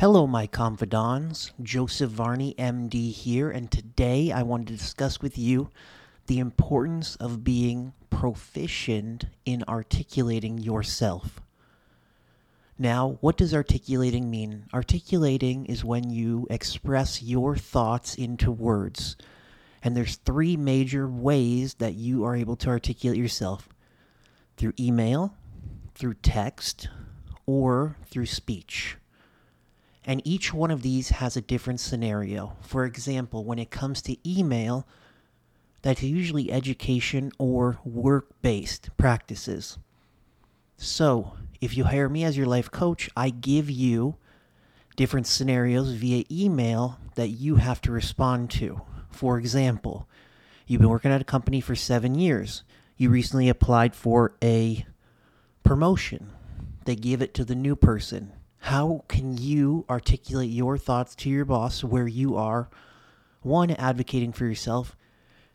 Hello, 0.00 0.26
my 0.26 0.46
confidants. 0.46 1.52
Joseph 1.62 2.10
Varney, 2.10 2.54
MD, 2.58 3.12
here, 3.12 3.50
and 3.50 3.70
today 3.70 4.32
I 4.32 4.42
want 4.42 4.66
to 4.66 4.72
discuss 4.74 5.20
with 5.20 5.36
you 5.36 5.68
the 6.26 6.38
importance 6.38 7.16
of 7.16 7.44
being 7.44 7.92
proficient 8.08 9.26
in 9.44 9.62
articulating 9.68 10.56
yourself. 10.56 11.42
Now, 12.78 13.18
what 13.20 13.36
does 13.36 13.52
articulating 13.52 14.30
mean? 14.30 14.64
Articulating 14.72 15.66
is 15.66 15.84
when 15.84 16.08
you 16.08 16.46
express 16.48 17.22
your 17.22 17.54
thoughts 17.54 18.14
into 18.14 18.50
words. 18.50 19.18
And 19.82 19.94
there's 19.94 20.16
three 20.16 20.56
major 20.56 21.06
ways 21.08 21.74
that 21.74 21.92
you 21.92 22.24
are 22.24 22.34
able 22.34 22.56
to 22.56 22.70
articulate 22.70 23.18
yourself 23.18 23.68
through 24.56 24.72
email, 24.80 25.34
through 25.94 26.14
text, 26.14 26.88
or 27.44 27.98
through 28.06 28.24
speech. 28.24 28.96
And 30.04 30.22
each 30.24 30.54
one 30.54 30.70
of 30.70 30.82
these 30.82 31.10
has 31.10 31.36
a 31.36 31.42
different 31.42 31.80
scenario. 31.80 32.56
For 32.62 32.84
example, 32.84 33.44
when 33.44 33.58
it 33.58 33.70
comes 33.70 34.00
to 34.02 34.16
email, 34.28 34.86
that's 35.82 36.02
usually 36.02 36.50
education 36.50 37.32
or 37.38 37.78
work 37.84 38.28
based 38.42 38.90
practices. 38.96 39.78
So, 40.76 41.34
if 41.60 41.76
you 41.76 41.84
hire 41.84 42.08
me 42.08 42.24
as 42.24 42.36
your 42.36 42.46
life 42.46 42.70
coach, 42.70 43.10
I 43.16 43.30
give 43.30 43.68
you 43.68 44.16
different 44.96 45.26
scenarios 45.26 45.92
via 45.92 46.24
email 46.30 46.98
that 47.14 47.28
you 47.28 47.56
have 47.56 47.80
to 47.82 47.92
respond 47.92 48.50
to. 48.50 48.80
For 49.10 49.38
example, 49.38 50.08
you've 50.66 50.80
been 50.80 50.90
working 50.90 51.12
at 51.12 51.20
a 51.20 51.24
company 51.24 51.60
for 51.60 51.76
seven 51.76 52.14
years. 52.14 52.62
You 52.96 53.10
recently 53.10 53.48
applied 53.48 53.94
for 53.94 54.34
a 54.42 54.86
promotion. 55.62 56.30
They 56.84 56.96
give 56.96 57.20
it 57.20 57.34
to 57.34 57.44
the 57.44 57.54
new 57.54 57.76
person. 57.76 58.32
How 58.60 59.04
can 59.08 59.36
you 59.38 59.84
articulate 59.88 60.50
your 60.50 60.76
thoughts 60.76 61.14
to 61.16 61.30
your 61.30 61.44
boss 61.44 61.82
where 61.82 62.06
you 62.06 62.36
are, 62.36 62.68
one, 63.42 63.70
advocating 63.70 64.32
for 64.32 64.44
yourself, 64.44 64.96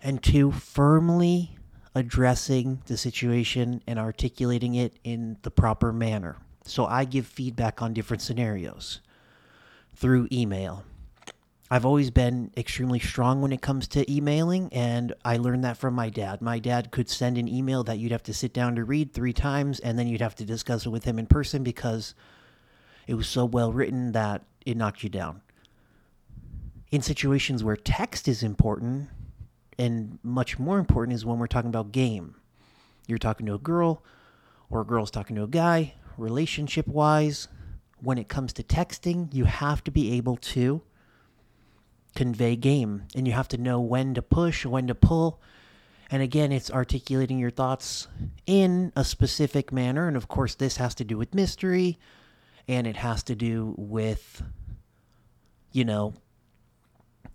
and 0.00 0.22
two, 0.22 0.52
firmly 0.52 1.56
addressing 1.94 2.80
the 2.86 2.96
situation 2.96 3.82
and 3.86 3.98
articulating 3.98 4.76
it 4.76 4.98
in 5.04 5.36
the 5.42 5.50
proper 5.50 5.92
manner? 5.92 6.36
So 6.64 6.86
I 6.86 7.04
give 7.04 7.26
feedback 7.26 7.82
on 7.82 7.92
different 7.92 8.22
scenarios 8.22 9.00
through 9.94 10.28
email. 10.30 10.84
I've 11.72 11.84
always 11.84 12.10
been 12.10 12.52
extremely 12.56 13.00
strong 13.00 13.42
when 13.42 13.52
it 13.52 13.62
comes 13.62 13.88
to 13.88 14.10
emailing, 14.10 14.72
and 14.72 15.12
I 15.24 15.38
learned 15.38 15.64
that 15.64 15.76
from 15.76 15.94
my 15.94 16.08
dad. 16.08 16.40
My 16.40 16.60
dad 16.60 16.92
could 16.92 17.10
send 17.10 17.36
an 17.36 17.48
email 17.48 17.82
that 17.84 17.98
you'd 17.98 18.12
have 18.12 18.22
to 18.24 18.34
sit 18.34 18.54
down 18.54 18.76
to 18.76 18.84
read 18.84 19.12
three 19.12 19.32
times, 19.32 19.80
and 19.80 19.98
then 19.98 20.06
you'd 20.06 20.20
have 20.20 20.36
to 20.36 20.44
discuss 20.44 20.86
it 20.86 20.90
with 20.90 21.04
him 21.04 21.18
in 21.18 21.26
person 21.26 21.62
because 21.64 22.14
it 23.06 23.14
was 23.14 23.28
so 23.28 23.44
well 23.44 23.72
written 23.72 24.12
that 24.12 24.44
it 24.64 24.76
knocked 24.76 25.02
you 25.02 25.08
down. 25.08 25.42
In 26.90 27.02
situations 27.02 27.64
where 27.64 27.76
text 27.76 28.28
is 28.28 28.42
important, 28.42 29.08
and 29.78 30.18
much 30.22 30.58
more 30.58 30.78
important 30.78 31.14
is 31.14 31.24
when 31.24 31.38
we're 31.38 31.46
talking 31.46 31.70
about 31.70 31.92
game. 31.92 32.36
You're 33.06 33.18
talking 33.18 33.46
to 33.46 33.54
a 33.54 33.58
girl, 33.58 34.04
or 34.70 34.82
a 34.82 34.84
girl's 34.84 35.10
talking 35.10 35.36
to 35.36 35.42
a 35.42 35.48
guy, 35.48 35.94
relationship 36.16 36.86
wise. 36.86 37.48
When 38.00 38.18
it 38.18 38.28
comes 38.28 38.52
to 38.54 38.62
texting, 38.62 39.32
you 39.32 39.44
have 39.44 39.84
to 39.84 39.90
be 39.90 40.12
able 40.12 40.36
to 40.36 40.82
convey 42.14 42.56
game 42.56 43.04
and 43.14 43.26
you 43.26 43.32
have 43.32 43.48
to 43.48 43.56
know 43.56 43.80
when 43.80 44.14
to 44.14 44.22
push, 44.22 44.66
when 44.66 44.86
to 44.88 44.94
pull. 44.94 45.40
And 46.10 46.22
again, 46.22 46.52
it's 46.52 46.70
articulating 46.70 47.38
your 47.38 47.50
thoughts 47.50 48.08
in 48.44 48.92
a 48.94 49.04
specific 49.04 49.72
manner. 49.72 50.08
And 50.08 50.16
of 50.16 50.28
course, 50.28 50.54
this 50.54 50.76
has 50.76 50.94
to 50.96 51.04
do 51.04 51.16
with 51.16 51.34
mystery 51.34 51.98
and 52.68 52.86
it 52.86 52.96
has 52.96 53.22
to 53.24 53.34
do 53.34 53.74
with, 53.76 54.42
you 55.72 55.84
know, 55.84 56.14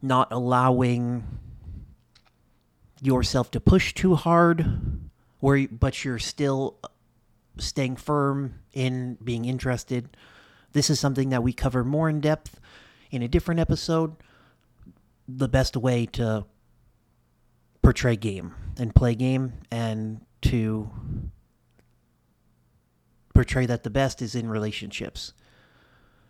not 0.02 0.32
allowing 0.32 1.24
yourself 3.02 3.52
to 3.52 3.60
push 3.60 3.94
too 3.94 4.16
hard 4.16 4.66
where 5.40 5.68
but 5.68 6.04
you're 6.04 6.20
still 6.20 6.78
staying 7.58 7.96
firm 7.96 8.56
in 8.74 9.18
being 9.24 9.46
interested. 9.46 10.16
This 10.74 10.90
is 10.90 11.00
something 11.00 11.30
that 11.30 11.44
we 11.44 11.54
cover 11.54 11.84
more 11.84 12.10
in 12.10 12.22
depth 12.22 12.60
in 13.12 13.22
a 13.22 13.28
different 13.28 13.60
episode 13.60 14.16
the 15.28 15.48
best 15.48 15.76
way 15.76 16.06
to 16.06 16.46
portray 17.82 18.16
game 18.16 18.54
and 18.78 18.94
play 18.94 19.16
game 19.16 19.54
and 19.72 20.22
to 20.42 20.90
portray 23.38 23.68
that 23.68 23.84
the 23.84 23.90
best 23.92 24.22
is 24.22 24.34
in 24.34 24.50
relationships. 24.50 25.34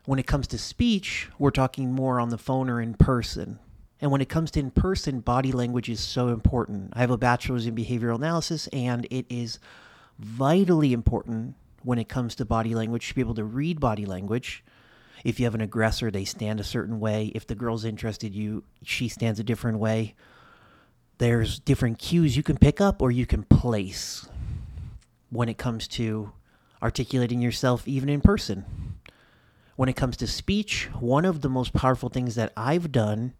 When 0.03 0.19
it 0.19 0.27
comes 0.27 0.47
to 0.47 0.57
speech, 0.57 1.29
we're 1.39 1.51
talking 1.51 1.93
more 1.93 2.19
on 2.19 2.29
the 2.29 2.37
phone 2.37 2.69
or 2.69 2.81
in 2.81 2.95
person. 2.95 3.59
And 4.01 4.11
when 4.11 4.19
it 4.19 4.27
comes 4.27 4.51
to 4.51 4.59
in 4.59 4.71
person, 4.71 5.21
body 5.21 5.53
language 5.53 5.89
is 5.89 6.01
so 6.01 6.27
important. 6.27 6.91
I 6.93 6.99
have 6.99 7.09
a 7.09 7.17
bachelor's 7.17 7.65
in 7.65 7.75
behavioral 7.75 8.15
analysis, 8.15 8.67
and 8.67 9.07
it 9.09 9.25
is 9.29 9.57
vitally 10.19 10.91
important 10.91 11.55
when 11.83 11.97
it 11.97 12.09
comes 12.09 12.35
to 12.35 12.45
body 12.45 12.75
language 12.75 13.07
to 13.07 13.15
be 13.15 13.21
able 13.21 13.35
to 13.35 13.45
read 13.45 13.79
body 13.79 14.05
language 14.05 14.63
if 15.23 15.39
you 15.39 15.45
have 15.45 15.55
an 15.55 15.61
aggressor, 15.61 16.11
they 16.11 16.25
stand 16.25 16.59
a 16.59 16.63
certain 16.63 16.99
way. 16.99 17.31
If 17.33 17.47
the 17.47 17.55
girl's 17.55 17.85
interested, 17.85 18.35
you 18.35 18.63
she 18.83 19.09
stands 19.09 19.39
a 19.39 19.43
different 19.43 19.79
way. 19.79 20.15
There's 21.17 21.59
different 21.59 21.99
cues 21.99 22.37
you 22.37 22.43
can 22.43 22.57
pick 22.57 22.79
up 22.79 23.01
or 23.01 23.09
you 23.09 23.25
can 23.25 23.43
place 23.43 24.27
when 25.29 25.49
it 25.49 25.57
comes 25.57 25.87
to 25.89 26.31
articulating 26.81 27.41
yourself 27.41 27.87
even 27.87 28.09
in 28.09 28.21
person. 28.21 28.65
When 29.75 29.89
it 29.89 29.95
comes 29.95 30.17
to 30.17 30.27
speech, 30.27 30.89
one 30.99 31.25
of 31.25 31.41
the 31.41 31.49
most 31.49 31.73
powerful 31.73 32.09
things 32.09 32.35
that 32.35 32.53
I've 32.57 32.91
done 32.91 33.33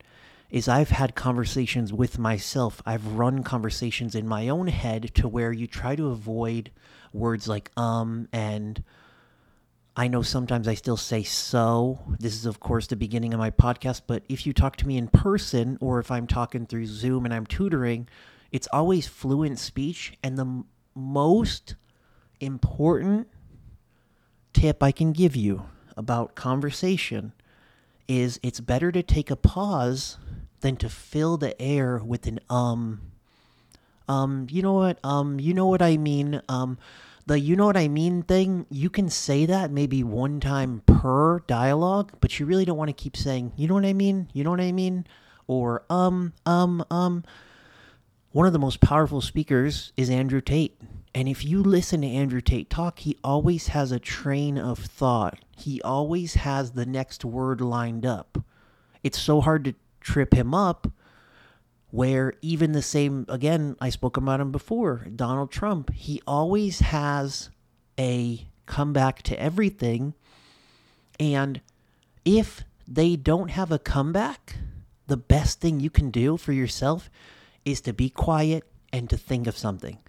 is 0.50 0.68
I've 0.68 0.90
had 0.90 1.16
conversations 1.16 1.92
with 1.92 2.20
myself. 2.20 2.82
I've 2.86 3.06
run 3.06 3.44
conversations 3.44 4.16
in 4.16 4.28
my 4.28 4.48
own 4.48 4.68
head 4.68 5.14
to 5.16 5.28
where 5.28 5.52
you 5.52 5.68
try 5.68 5.96
to 5.96 6.08
avoid 6.08 6.72
words 7.14 7.48
like 7.48 7.72
um 7.78 8.28
and 8.32 8.84
I 9.98 10.08
know 10.08 10.22
sometimes 10.22 10.68
I 10.68 10.76
still 10.76 10.96
say 10.96 11.24
so. 11.24 11.98
This 12.20 12.36
is, 12.36 12.46
of 12.46 12.60
course, 12.60 12.86
the 12.86 12.96
beginning 12.96 13.34
of 13.34 13.40
my 13.40 13.50
podcast, 13.50 14.04
but 14.06 14.22
if 14.30 14.46
you 14.46 14.54
talk 14.54 14.76
to 14.76 14.88
me 14.88 14.96
in 14.96 15.08
person 15.08 15.76
or 15.82 15.98
if 15.98 16.12
I'm 16.12 16.28
talking 16.28 16.68
through 16.68 16.86
Zoom 16.86 17.26
and 17.26 17.34
I'm 17.34 17.48
tutoring, 17.48 18.08
it's 18.52 18.68
always 18.72 19.08
fluent 19.08 19.58
speech. 19.58 20.14
And 20.22 20.38
the 20.38 20.44
m- 20.44 20.66
most 20.94 21.74
important 22.40 23.28
tip 24.54 24.82
I 24.82 24.92
can 24.92 25.12
give 25.12 25.36
you 25.36 25.66
about 25.96 26.36
conversation 26.36 27.34
is 28.08 28.40
it's 28.42 28.60
better 28.60 28.92
to 28.92 29.04
take 29.04 29.30
a 29.30 29.36
pause 29.36 30.18
than 30.62 30.78
to 30.78 30.90
fill 30.90 31.38
the 31.38 31.60
air 31.62 31.98
with 31.98 32.26
an 32.28 32.40
um 32.50 33.02
um 34.08 34.48
you 34.50 34.62
know 34.62 34.74
what 34.74 35.00
um 35.04 35.40
you 35.40 35.54
know 35.54 35.68
what 35.68 35.82
I 35.82 35.98
mean 35.98 36.42
um 36.48 36.78
the 37.28 37.38
you 37.40 37.58
know 37.58 37.66
what 37.66 37.78
I 37.78 37.90
mean 37.90 38.24
thing, 38.24 38.66
you 38.70 38.90
can 38.90 39.10
say 39.10 39.46
that 39.46 39.70
maybe 39.70 40.02
one 40.02 40.40
time 40.40 40.82
per 40.86 41.40
dialogue, 41.42 42.14
but 42.22 42.40
you 42.40 42.46
really 42.46 42.64
don't 42.64 42.78
want 42.78 42.88
to 42.88 42.94
keep 42.94 43.18
saying, 43.18 43.52
you 43.58 43.68
know 43.68 43.74
what 43.74 43.86
I 43.86 43.92
mean? 43.92 44.30
You 44.32 44.46
know 44.46 44.50
what 44.50 44.62
I 44.62 44.72
mean? 44.72 45.06
Or 45.46 45.84
um, 45.90 46.34
um, 46.46 46.86
um. 46.90 47.24
One 48.38 48.46
of 48.46 48.54
the 48.54 48.60
most 48.60 48.82
powerful 48.82 49.20
speakers 49.20 49.94
is 49.98 50.12
Andrew 50.12 50.42
Tate. 50.42 50.80
And 51.16 51.28
if 51.28 51.44
you 51.44 51.64
listen 51.64 52.02
to 52.02 52.08
Andrew 52.08 52.40
Tate 52.40 52.70
talk, 52.70 53.00
he 53.00 53.18
always 53.24 53.70
has 53.70 53.92
a 53.92 53.98
train 53.98 54.60
of 54.60 54.78
thought. 54.78 55.40
He 55.58 55.82
always 55.82 56.36
has 56.36 56.74
the 56.74 56.86
next 56.86 57.26
word 57.26 57.62
lined 57.62 58.06
up. 58.06 58.38
It's 59.02 59.20
so 59.20 59.42
hard 59.42 59.64
to 59.64 59.74
trip 60.02 60.36
him 60.36 60.54
up 60.54 60.88
where 61.90 62.32
even 62.44 62.74
the 62.74 62.82
same 62.84 63.26
again 63.28 63.76
i 63.82 63.90
spoke 63.90 64.18
about 64.18 64.40
him 64.40 64.52
before 64.52 65.08
donald 65.16 65.50
trump 65.50 65.92
he 65.94 66.22
always 66.28 66.80
has 66.80 67.50
a 67.98 68.46
comeback 68.66 69.22
to 69.22 69.40
everything 69.40 70.14
and 71.20 71.60
if 72.26 72.64
they 72.88 73.16
don't 73.16 73.50
have 73.50 73.72
a 73.72 73.80
comeback 73.80 74.58
the 75.08 75.18
best 75.18 75.60
thing 75.60 75.80
you 75.80 75.90
can 75.90 76.12
do 76.12 76.36
for 76.38 76.52
yourself 76.52 77.10
is 77.68 77.82
to 77.82 77.94
be 77.94 78.10
quiet 78.10 78.64
and 78.92 79.10
to 79.10 79.18
think 79.18 79.48
of 79.48 79.58
something 79.58 80.00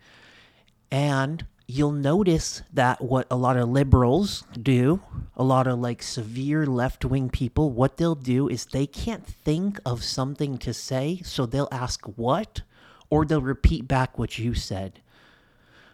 and 0.91 1.47
you'll 1.67 1.93
notice 1.93 2.63
that 2.73 3.01
what 3.01 3.27
a 3.31 3.37
lot 3.37 3.57
of 3.57 3.69
liberals 3.69 4.45
do, 4.61 5.03
a 5.37 5.45
lot 5.45 5.67
of 5.67 5.79
like 5.79 6.03
severe 6.03 6.67
left 6.67 7.05
wing 7.05 7.29
people, 7.29 7.71
what 7.71 7.97
they'll 7.97 8.15
do 8.15 8.49
is 8.49 8.65
they 8.65 8.87
can't 8.87 9.27
think 9.27 9.79
of 9.85 10.03
something 10.03 10.57
to 10.59 10.73
say, 10.73 11.21
so 11.25 11.45
they'll 11.45 11.69
ask 11.71 12.05
what, 12.17 12.63
or 13.11 13.25
they'll 13.25 13.43
repeat 13.43 13.87
back 13.87 14.19
what 14.19 14.39
you 14.39 14.55
said. 14.55 15.01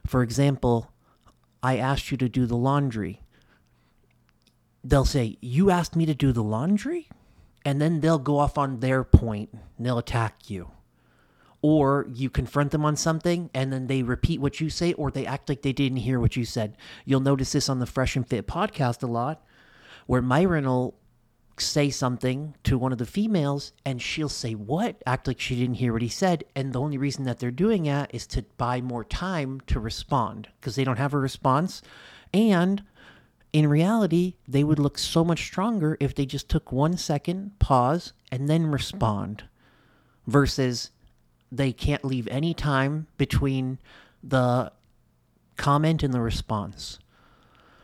For 0.06 0.22
example, 0.22 0.92
I 1.62 1.78
asked 1.78 2.10
you 2.10 2.16
to 2.18 2.28
do 2.28 2.46
the 2.46 2.56
laundry. 2.56 3.22
They'll 4.84 5.06
say, 5.06 5.38
You 5.40 5.70
asked 5.70 5.96
me 5.96 6.06
to 6.06 6.14
do 6.14 6.30
the 6.30 6.42
laundry? 6.42 7.08
And 7.64 7.80
then 7.80 8.00
they'll 8.00 8.18
go 8.18 8.38
off 8.38 8.58
on 8.58 8.80
their 8.80 9.02
point 9.02 9.48
and 9.52 9.86
they'll 9.86 9.98
attack 9.98 10.50
you 10.50 10.70
or 11.64 12.06
you 12.12 12.28
confront 12.28 12.72
them 12.72 12.84
on 12.84 12.94
something 12.94 13.48
and 13.54 13.72
then 13.72 13.86
they 13.86 14.02
repeat 14.02 14.38
what 14.38 14.60
you 14.60 14.68
say 14.68 14.92
or 14.92 15.10
they 15.10 15.24
act 15.24 15.48
like 15.48 15.62
they 15.62 15.72
didn't 15.72 15.96
hear 15.96 16.20
what 16.20 16.36
you 16.36 16.44
said. 16.44 16.76
You'll 17.06 17.20
notice 17.20 17.52
this 17.52 17.70
on 17.70 17.78
the 17.78 17.86
Fresh 17.86 18.16
and 18.16 18.28
Fit 18.28 18.46
podcast 18.46 19.02
a 19.02 19.06
lot 19.06 19.42
where 20.04 20.20
Myron 20.20 20.66
will 20.66 20.94
say 21.58 21.88
something 21.88 22.54
to 22.64 22.76
one 22.76 22.92
of 22.92 22.98
the 22.98 23.06
females 23.06 23.72
and 23.86 24.02
she'll 24.02 24.28
say 24.28 24.52
what? 24.52 25.02
Act 25.06 25.26
like 25.26 25.40
she 25.40 25.56
didn't 25.56 25.76
hear 25.76 25.94
what 25.94 26.02
he 26.02 26.08
said. 26.10 26.44
And 26.54 26.74
the 26.74 26.80
only 26.82 26.98
reason 26.98 27.24
that 27.24 27.38
they're 27.38 27.50
doing 27.50 27.84
that 27.84 28.14
is 28.14 28.26
to 28.26 28.44
buy 28.58 28.82
more 28.82 29.02
time 29.02 29.62
to 29.68 29.80
respond 29.80 30.48
because 30.60 30.76
they 30.76 30.84
don't 30.84 30.98
have 30.98 31.14
a 31.14 31.18
response. 31.18 31.80
And 32.34 32.82
in 33.54 33.68
reality 33.68 34.34
they 34.46 34.64
would 34.64 34.78
look 34.78 34.98
so 34.98 35.24
much 35.24 35.46
stronger 35.46 35.96
if 35.98 36.14
they 36.14 36.26
just 36.26 36.50
took 36.50 36.70
one 36.70 36.98
second 36.98 37.58
pause 37.58 38.12
and 38.30 38.50
then 38.50 38.66
respond 38.66 39.44
versus 40.26 40.90
they 41.56 41.72
can't 41.72 42.04
leave 42.04 42.28
any 42.28 42.54
time 42.54 43.06
between 43.16 43.78
the 44.22 44.72
comment 45.56 46.02
and 46.02 46.12
the 46.12 46.20
response. 46.20 46.98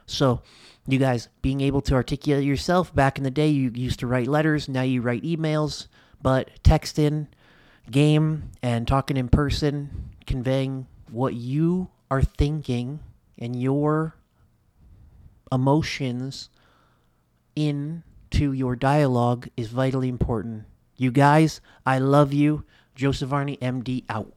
So 0.07 0.43
you 0.87 0.99
guys 0.99 1.29
being 1.43 1.61
able 1.61 1.81
to 1.83 1.95
articulate 1.95 2.45
yourself 2.45 2.95
back 2.95 3.19
in 3.19 3.25
the 3.25 3.31
day 3.31 3.49
you 3.49 3.71
used 3.75 4.01
to 4.01 4.07
write 4.07 4.27
letters 4.27 4.69
now 4.69 4.83
you 4.83 5.01
write 5.01 5.23
emails 5.23 5.87
but 6.21 6.51
texting 6.65 7.29
game 7.91 8.51
and 8.63 8.89
talking 8.89 9.17
in 9.17 9.29
person 9.29 10.11
conveying 10.27 10.87
what 11.11 11.35
you 11.35 11.89
are 12.11 12.23
thinking 12.23 13.01
and 13.39 13.61
your 13.61 14.17
emotions 15.53 16.49
into 17.57 18.53
your 18.53 18.77
dialogue 18.77 19.49
is 19.57 19.69
vitally 19.69 20.09
important. 20.09 20.65
You 20.97 21.11
guys 21.11 21.61
i 21.87 21.99
love 21.99 22.33
you 22.33 22.65
joseph 23.01 23.31
arney 23.31 23.57
md 23.61 24.05
out 24.11 24.35